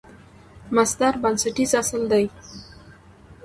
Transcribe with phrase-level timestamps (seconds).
[0.75, 2.25] مصدر بنسټیز اصل دئ.